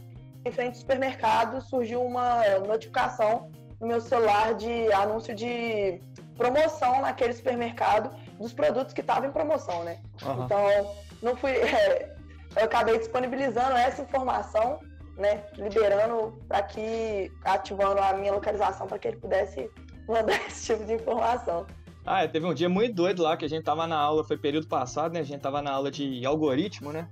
[0.44, 6.01] em frente ao supermercado surgiu uma notificação no meu celular de anúncio de
[6.37, 10.01] promoção naquele supermercado dos produtos que estavam em promoção, né?
[10.23, 10.45] Uhum.
[10.45, 11.53] Então, não fui.
[12.57, 14.81] É, eu acabei disponibilizando essa informação,
[15.16, 15.45] né?
[15.57, 17.31] Liberando para que.
[17.45, 19.71] ativando a minha localização para que ele pudesse
[20.09, 21.64] mandar esse tipo de informação.
[22.05, 24.37] Ah, é, teve um dia muito doido lá que a gente tava na aula, foi
[24.37, 25.21] período passado, né?
[25.21, 27.09] A gente tava na aula de algoritmo, né?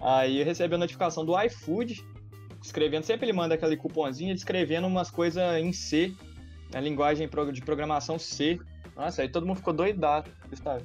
[0.00, 2.04] Aí eu recebi a notificação do iFood,
[2.62, 6.14] escrevendo, sempre ele manda aquele cupomzinho, escrevendo umas coisas em C,
[6.72, 8.58] na linguagem de programação C.
[8.96, 10.30] Nossa, aí todo mundo ficou doidado,
[10.62, 10.84] sabe?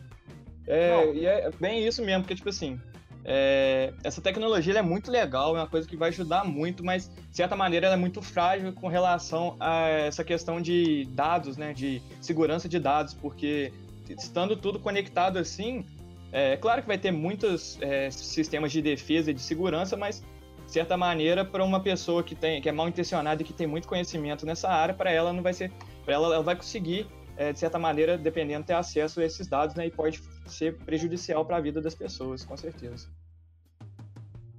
[0.65, 2.79] É, e é bem isso mesmo, porque, tipo assim,
[3.23, 7.35] é, essa tecnologia é muito legal, é uma coisa que vai ajudar muito, mas, de
[7.35, 11.73] certa maneira, ela é muito frágil com relação a essa questão de dados, né?
[11.73, 13.71] De segurança de dados, porque
[14.09, 15.85] estando tudo conectado assim,
[16.31, 20.23] é claro que vai ter muitos é, sistemas de defesa e de segurança, mas
[20.71, 23.87] certa maneira, para uma pessoa que, tem, que é mal intencionada e que tem muito
[23.87, 25.71] conhecimento nessa área, para ela não vai ser.
[26.03, 29.75] Para ela, ela vai conseguir, é, de certa maneira, dependendo, ter acesso a esses dados,
[29.75, 29.87] né?
[29.87, 33.07] E pode ser prejudicial para a vida das pessoas, com certeza.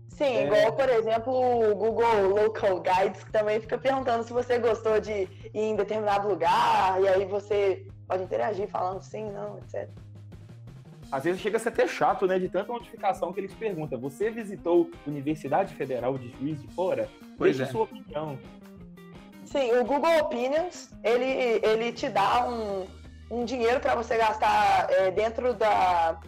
[0.09, 0.47] Sim, é...
[0.47, 5.13] igual, por exemplo, o Google Local Guides, que também fica perguntando se você gostou de
[5.13, 9.89] ir em determinado lugar, e aí você pode interagir falando sim, não, etc
[11.11, 12.39] às vezes chega a ser até chato, né?
[12.39, 13.99] De tanta notificação que eles perguntam.
[14.01, 17.09] Você visitou Universidade Federal de Juiz de Fora?
[17.37, 17.73] Pois Deixe é.
[17.73, 18.39] sua opinião.
[19.47, 22.87] Sim, o Google Opinions, ele, ele te dá um,
[23.31, 26.21] um dinheiro para você gastar é, dentro da,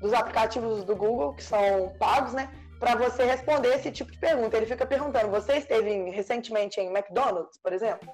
[0.00, 2.48] dos aplicativos do Google, que são pagos, né?
[2.78, 4.56] Para você responder esse tipo de pergunta.
[4.56, 8.08] Ele fica perguntando, você esteve em, recentemente em McDonald's, por exemplo?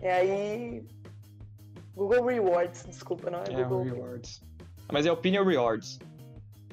[0.00, 0.86] E aí...
[1.94, 4.42] Google Rewards, desculpa, não é, é Google Rewards.
[4.92, 5.98] Mas é Opinion Rewards.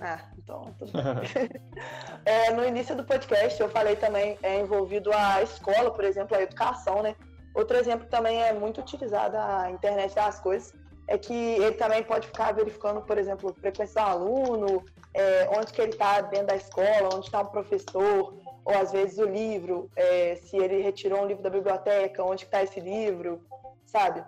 [0.01, 0.91] Ah, então, bem.
[2.25, 6.41] é, no início do podcast eu falei também é envolvido a escola, por exemplo, a
[6.41, 7.15] educação, né?
[7.55, 10.73] Outro exemplo também é muito utilizado a internet das coisas,
[11.07, 15.81] é que ele também pode ficar verificando, por exemplo, frequência do aluno, é, onde que
[15.81, 20.35] ele está dentro da escola, onde está um professor, ou às vezes o livro, é,
[20.35, 23.41] se ele retirou um livro da biblioteca, onde está esse livro,
[23.85, 24.23] sabe?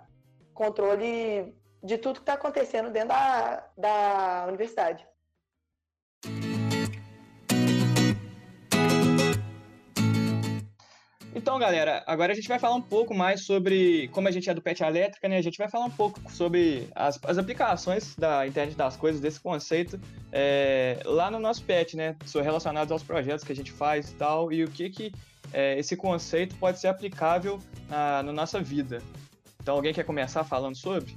[0.52, 5.06] Controle de tudo que está acontecendo dentro da, da universidade.
[11.34, 14.54] Então, galera, agora a gente vai falar um pouco mais sobre, como a gente é
[14.54, 15.38] do PET Elétrica, né?
[15.38, 19.40] A gente vai falar um pouco sobre as, as aplicações da internet das coisas, desse
[19.40, 19.98] conceito,
[20.30, 22.14] é, lá no nosso PET, né?
[22.34, 25.12] Relacionados aos projetos que a gente faz e tal, e o que que
[25.52, 29.02] é, esse conceito pode ser aplicável na, na nossa vida.
[29.60, 31.16] Então, alguém quer começar falando sobre?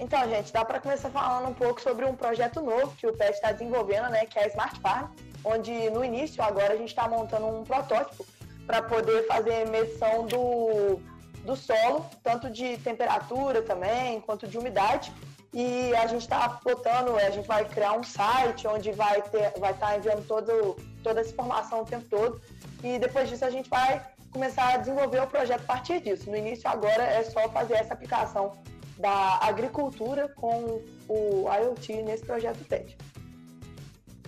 [0.00, 3.34] Então, gente, dá para começar falando um pouco sobre um projeto novo que o PET
[3.34, 5.08] está desenvolvendo, né, que é a Smart Farm,
[5.44, 8.26] onde no início, agora, a gente está montando um protótipo
[8.66, 11.00] para poder fazer medição do,
[11.44, 15.12] do solo, tanto de temperatura também, quanto de umidade.
[15.52, 19.70] E a gente está botando, a gente vai criar um site onde vai ter, vai
[19.70, 22.40] estar tá enviando todo, toda essa informação o tempo todo.
[22.82, 26.28] E depois disso a gente vai começar a desenvolver o projeto a partir disso.
[26.28, 28.58] No início agora é só fazer essa aplicação
[28.98, 32.96] da agricultura com o IoT nesse projeto PET.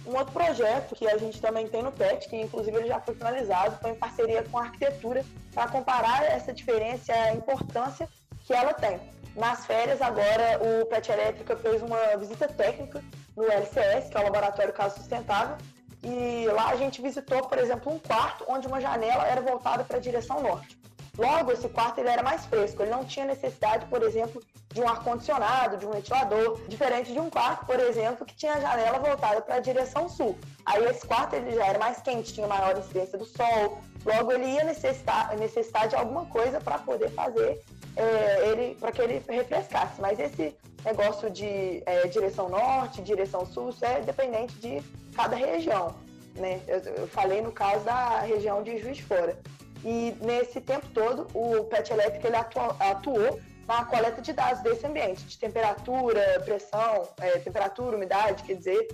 [0.07, 3.15] Um outro projeto que a gente também tem no PET, que inclusive ele já foi
[3.15, 8.09] finalizado, foi em parceria com a arquitetura, para comparar essa diferença e a importância
[8.45, 9.01] que ela tem.
[9.35, 13.03] Nas férias, agora, o PET Elétrica fez uma visita técnica
[13.37, 15.57] no LCS, que é o Laboratório Caso Sustentável,
[16.03, 19.97] e lá a gente visitou, por exemplo, um quarto onde uma janela era voltada para
[19.97, 20.79] a direção norte.
[21.19, 24.89] Logo, esse quarto ele era mais fresco, ele não tinha necessidade, por exemplo, de um
[24.89, 29.41] ar-condicionado, de um ventilador, diferente de um quarto, por exemplo, que tinha a janela voltada
[29.41, 30.37] para a direção sul.
[30.67, 34.45] Aí esse quarto ele já era mais quente, tinha maior incidência do sol, logo ele
[34.45, 37.63] ia necessitar, necessitar de alguma coisa para poder fazer
[37.97, 39.99] é, ele, para que ele refrescasse.
[39.99, 44.83] Mas esse negócio de é, direção norte, direção sul, isso é dependente de
[45.15, 45.95] cada região.
[46.35, 46.61] Né?
[46.69, 49.39] Eu, eu falei no caso da região de Juiz de Fora.
[49.87, 54.85] E nesse tempo todo, o PET elétrico ele atuou, atuou na coleta de dados desse
[54.85, 58.89] ambiente, de temperatura, pressão, é, temperatura, umidade, quer dizer,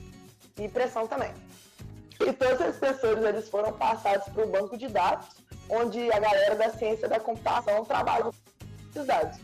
[0.59, 1.33] e pressão também.
[2.21, 5.29] E todos esses sensores eles foram passados para o banco de dados,
[5.71, 8.35] onde a galera da ciência da computação trabalha com
[8.91, 9.41] esses dados.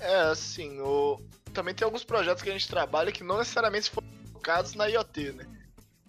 [0.00, 1.20] É, assim, o...
[1.54, 5.34] também tem alguns projetos que a gente trabalha que não necessariamente foram focados na IoT,
[5.34, 5.55] né?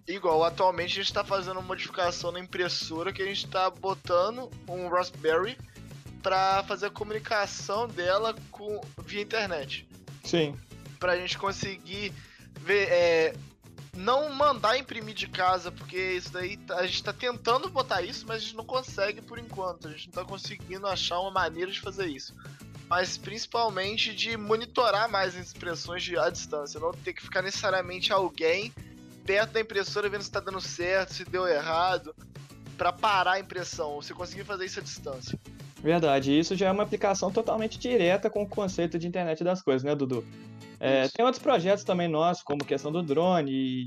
[0.08, 4.50] Igual, atualmente a gente está fazendo uma modificação na impressora que a gente está botando
[4.66, 5.58] um Raspberry
[6.22, 9.86] para fazer a comunicação dela com via internet.
[10.24, 10.56] Sim.
[10.98, 12.14] Para a gente conseguir
[12.62, 13.36] ver, é,
[13.94, 18.24] não mandar imprimir de casa, porque isso daí tá, a gente está tentando botar isso,
[18.26, 19.88] mas a gente não consegue por enquanto.
[19.88, 22.34] A gente não está conseguindo achar uma maneira de fazer isso.
[22.88, 28.10] Mas principalmente de monitorar mais as impressões de, à distância, não ter que ficar necessariamente
[28.10, 28.72] alguém
[29.28, 32.14] perto da impressora vendo se tá dando certo, se deu errado,
[32.78, 33.96] para parar a impressão.
[33.96, 35.38] Você conseguir fazer isso à distância.
[35.82, 39.82] Verdade, isso já é uma aplicação totalmente direta com o conceito de internet das coisas,
[39.84, 40.24] né, Dudu?
[40.80, 43.84] É, tem outros projetos também nossos, como questão do drone, e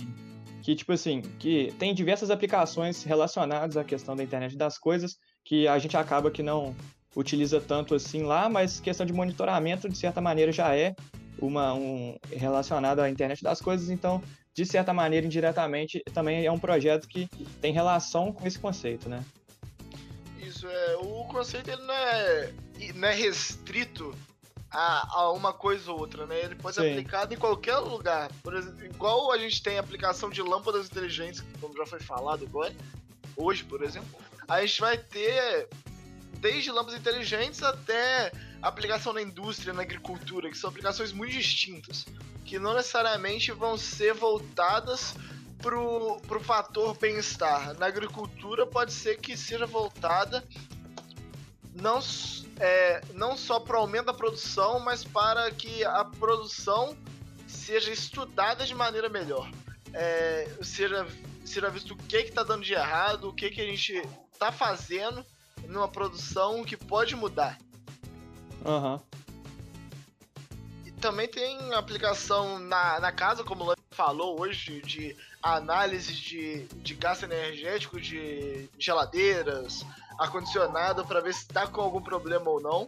[0.62, 5.68] que, tipo assim, que tem diversas aplicações relacionadas à questão da internet das coisas, que
[5.68, 6.76] a gente acaba que não
[7.16, 10.96] utiliza tanto assim lá, mas questão de monitoramento, de certa maneira, já é
[11.40, 14.22] uma um, relacionado à internet das coisas, então
[14.54, 17.28] de certa maneira, indiretamente, também é um projeto que
[17.62, 19.24] tem relação com esse conceito, né?
[20.40, 20.98] Isso, é.
[20.98, 22.54] O conceito ele não é,
[22.94, 24.14] não é restrito
[24.70, 26.44] a, a uma coisa ou outra, né?
[26.44, 26.82] Ele pode Sim.
[26.82, 28.30] ser aplicado em qualquer lugar.
[28.44, 32.74] Por exemplo, igual a gente tem aplicação de lâmpadas inteligentes, como já foi falado agora,
[33.38, 34.10] hoje, por exemplo,
[34.48, 35.70] a gente vai ter
[36.40, 42.06] desde lâmpadas inteligentes até aplicação na indústria, na agricultura, que são aplicações muito distintas
[42.46, 45.16] que não necessariamente vão ser voltadas
[45.62, 47.78] pro, pro fator bem-estar.
[47.78, 50.44] Na agricultura pode ser que seja voltada
[51.74, 52.00] não,
[52.60, 56.98] é, não só para o aumento da produção, mas para que a produção
[57.48, 59.50] seja estudada de maneira melhor.
[59.94, 61.08] É, seja,
[61.46, 63.94] seja visto o que está dando de errado, o que, que a gente
[64.32, 65.26] está fazendo
[65.68, 67.58] numa produção que pode mudar.
[68.66, 68.96] Aham.
[68.96, 69.21] Uhum
[71.02, 76.94] também tem aplicação na, na casa, como o Lani falou hoje, de análise de, de
[76.94, 79.84] gasto energético de geladeiras,
[80.20, 82.88] ar-condicionado, para ver se está com algum problema ou não.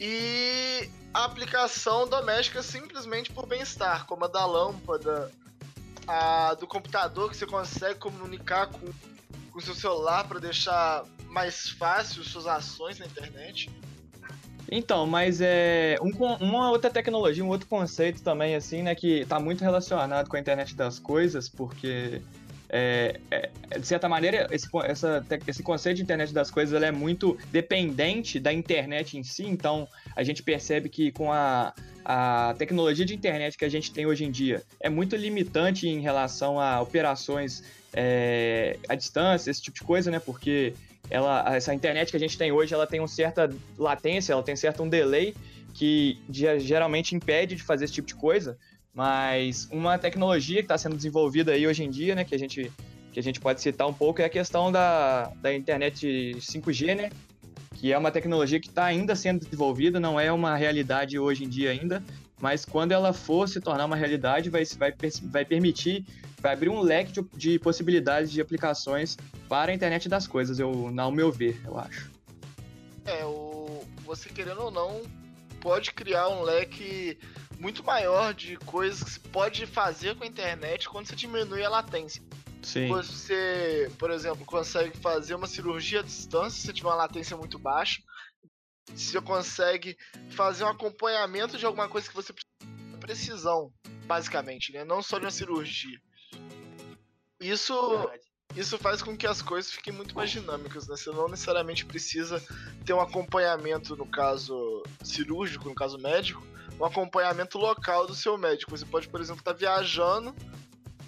[0.00, 5.30] E a aplicação doméstica simplesmente por bem-estar, como a da lâmpada,
[6.06, 8.88] a do computador, que você consegue comunicar com
[9.54, 13.70] o seu celular para deixar mais fácil suas ações na internet.
[14.70, 16.10] Então, mas é um,
[16.44, 20.40] uma outra tecnologia, um outro conceito também, assim, né, que está muito relacionado com a
[20.40, 22.20] internet das coisas, porque
[22.68, 27.38] é, é, de certa maneira, esse, essa, esse conceito de internet das coisas é muito
[27.50, 31.72] dependente da internet em si, então a gente percebe que com a,
[32.04, 36.00] a tecnologia de internet que a gente tem hoje em dia é muito limitante em
[36.00, 40.18] relação a operações é, à distância, esse tipo de coisa, né?
[40.18, 40.74] Porque
[41.10, 44.56] ela, essa internet que a gente tem hoje, ela tem uma certa latência, ela tem
[44.56, 45.34] certo um delay
[45.74, 48.58] que geralmente impede de fazer esse tipo de coisa,
[48.92, 52.72] mas uma tecnologia que está sendo desenvolvida aí hoje em dia, né, que a gente,
[53.12, 57.10] que a gente pode citar um pouco, é a questão da, da internet 5G, né,
[57.76, 61.48] que é uma tecnologia que está ainda sendo desenvolvida, não é uma realidade hoje em
[61.48, 62.02] dia ainda,
[62.40, 64.92] mas quando ela for se tornar uma realidade, vai, vai,
[65.22, 66.04] vai permitir,
[66.40, 69.16] vai abrir um leque de, de possibilidades de aplicações
[69.48, 72.10] para a internet das coisas, eu, ao meu ver, eu acho.
[73.04, 75.02] É, o, você querendo ou não,
[75.60, 77.18] pode criar um leque
[77.58, 81.68] muito maior de coisas que se pode fazer com a internet quando você diminui a
[81.68, 82.22] latência.
[82.62, 82.88] Sim.
[82.88, 88.02] Você, por exemplo, consegue fazer uma cirurgia à distância se tiver uma latência muito baixa
[88.96, 89.96] se você consegue
[90.30, 92.48] fazer um acompanhamento de alguma coisa que você precisa
[92.98, 93.72] precisão,
[94.06, 94.84] basicamente, né?
[94.84, 95.98] Não só de uma cirurgia.
[97.40, 98.10] Isso,
[98.56, 100.96] isso faz com que as coisas fiquem muito mais dinâmicas, né?
[100.96, 102.42] Você não necessariamente precisa
[102.84, 106.42] ter um acompanhamento, no caso cirúrgico, no caso médico,
[106.78, 108.70] um acompanhamento local do seu médico.
[108.70, 110.34] Você pode, por exemplo, estar tá viajando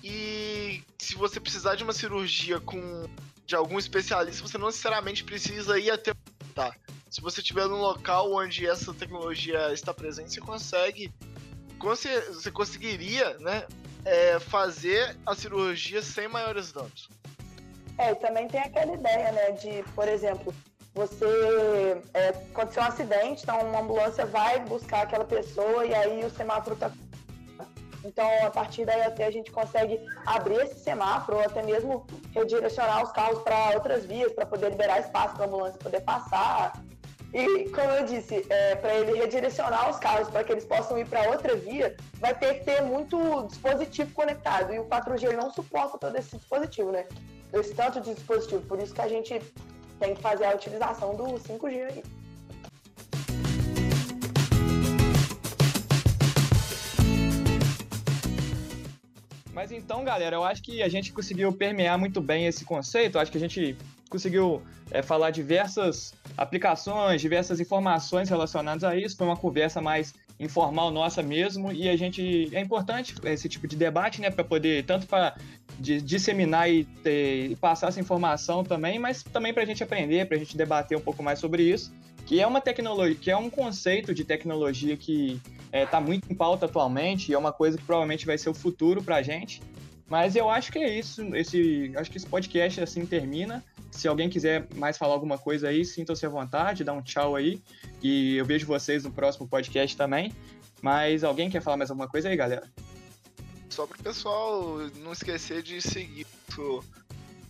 [0.03, 3.09] e se você precisar de uma cirurgia com
[3.45, 6.15] de algum especialista, você não necessariamente precisa ir até
[6.55, 6.73] tá
[7.11, 11.13] se você estiver num local onde essa tecnologia está presente, você consegue.
[12.29, 13.67] Você conseguiria, né?
[14.05, 17.09] É, fazer a cirurgia sem maiores danos.
[17.99, 20.55] É, e também tem aquela ideia, né, de, por exemplo,
[20.95, 26.31] você é, aconteceu um acidente, então uma ambulância vai buscar aquela pessoa e aí o
[26.31, 26.91] semáforo está
[28.05, 33.03] então, a partir daí até a gente consegue abrir esse semáforo ou até mesmo redirecionar
[33.05, 36.73] os carros para outras vias para poder liberar espaço para a ambulância poder passar.
[37.33, 41.07] E, como eu disse, é, para ele redirecionar os carros para que eles possam ir
[41.07, 44.75] para outra via, vai ter que ter muito dispositivo conectado.
[44.75, 47.07] E o 4G não suporta todo esse dispositivo, né?
[47.53, 48.63] Esse tanto de dispositivo.
[48.63, 49.41] Por isso que a gente
[50.01, 52.03] tem que fazer a utilização do 5G aí.
[59.53, 63.17] Mas então, galera, eu acho que a gente conseguiu permear muito bem esse conceito.
[63.17, 63.77] Eu acho que a gente
[64.11, 69.17] conseguiu é, falar diversas aplicações, diversas informações relacionadas a isso.
[69.17, 73.77] Foi uma conversa mais informal nossa mesmo e a gente é importante esse tipo de
[73.77, 75.37] debate, né, para poder tanto para
[75.79, 80.37] disseminar e, ter, e, passar essa informação também, mas também para a gente aprender, para
[80.37, 81.93] a gente debater um pouco mais sobre isso,
[82.27, 86.31] que é uma tecnologia, que é um conceito de tecnologia que está é, tá muito
[86.33, 89.23] em pauta atualmente e é uma coisa que provavelmente vai ser o futuro para a
[89.23, 89.63] gente.
[90.09, 91.35] Mas eu acho que é isso.
[91.37, 93.65] Esse, acho que esse podcast assim termina.
[93.91, 97.61] Se alguém quiser mais falar alguma coisa aí, sintam-se à vontade, dá um tchau aí.
[98.03, 100.33] E eu vejo vocês no próximo podcast também.
[100.81, 102.71] Mas alguém quer falar mais alguma coisa aí, galera?
[103.69, 106.27] Só para o pessoal não esquecer de seguir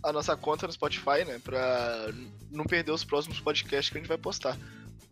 [0.02, 1.38] a nossa conta no Spotify, né?
[1.42, 2.08] Pra
[2.50, 4.58] não perder os próximos podcasts que a gente vai postar.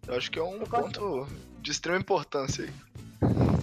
[0.07, 1.29] Eu acho que é um ponto
[1.61, 2.73] de extrema importância aí.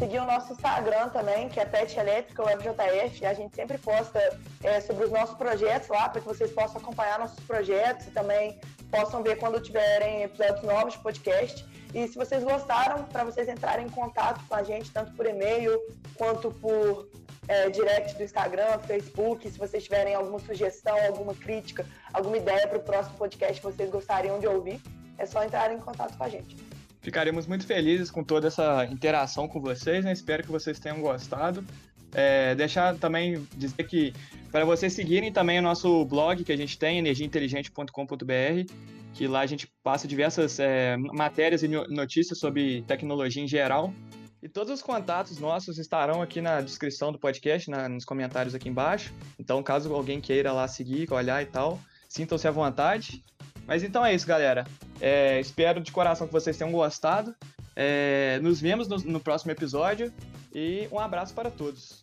[0.06, 3.26] Seguir o nosso Instagram também, que é Pet Elétrica, o FJF.
[3.26, 4.20] A gente sempre posta
[4.62, 8.56] é, sobre os nossos projetos lá, para que vocês possam acompanhar nossos projetos e também
[8.92, 11.66] possam ver quando tiverem episódios novos de podcast.
[11.92, 15.76] E se vocês gostaram, para vocês entrarem em contato com a gente, tanto por e-mail
[16.16, 17.10] quanto por
[17.48, 21.84] é, direct do Instagram, Facebook, se vocês tiverem alguma sugestão, alguma crítica,
[22.14, 24.80] alguma ideia para o próximo podcast que vocês gostariam de ouvir,
[25.18, 26.75] é só entrar em contato com a gente.
[27.06, 30.12] Ficaremos muito felizes com toda essa interação com vocês, né?
[30.12, 31.64] Espero que vocês tenham gostado.
[32.12, 34.12] É, deixar também dizer que
[34.52, 38.74] para vocês seguirem também o nosso blog que a gente tem, energiainteligente.com.br,
[39.14, 43.94] que lá a gente passa diversas é, matérias e notícias sobre tecnologia em geral.
[44.42, 48.68] E todos os contatos nossos estarão aqui na descrição do podcast, na, nos comentários aqui
[48.68, 49.14] embaixo.
[49.38, 51.80] Então, caso alguém queira lá seguir, olhar e tal,
[52.16, 53.24] sintam-se à vontade.
[53.68, 54.66] Mas então é isso, galera.
[55.02, 57.36] É, espero de coração que vocês tenham gostado.
[57.76, 60.14] É, nos vemos no, no próximo episódio
[60.54, 62.02] e um abraço para todos.